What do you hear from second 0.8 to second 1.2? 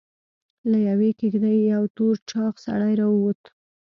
يوې